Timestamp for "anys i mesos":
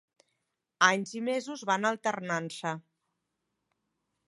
0.87-1.65